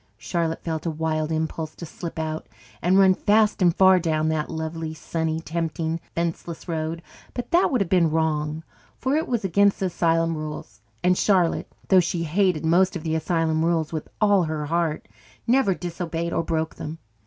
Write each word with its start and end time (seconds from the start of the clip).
Charlotte 0.17 0.63
felt 0.63 0.87
a 0.87 0.89
wild 0.89 1.31
impulse 1.31 1.75
to 1.75 1.85
slip 1.85 2.17
out 2.17 2.47
and 2.81 2.97
run 2.97 3.13
fast 3.13 3.61
and 3.61 3.75
far 3.75 3.99
down 3.99 4.29
that 4.29 4.49
lovely, 4.49 4.95
sunny, 4.95 5.39
tempting, 5.39 5.99
fenceless 6.15 6.67
road. 6.67 7.03
But 7.35 7.51
that 7.51 7.71
would 7.71 7.81
have 7.81 7.89
been 7.91 8.09
wrong, 8.09 8.63
for 8.97 9.15
it 9.15 9.27
was 9.27 9.45
against 9.45 9.79
the 9.79 9.85
asylum 9.85 10.35
rules, 10.35 10.81
and 11.03 11.15
Charlotte, 11.15 11.71
though 11.89 11.99
she 11.99 12.23
hated 12.23 12.65
most 12.65 12.95
of 12.95 13.03
the 13.03 13.13
asylum 13.13 13.63
rules 13.63 13.93
with 13.93 14.07
all 14.19 14.45
her 14.45 14.65
heart, 14.65 15.07
never 15.45 15.75
disobeyed 15.75 16.33
or 16.33 16.41
broke 16.41 16.73
them. 16.77 16.97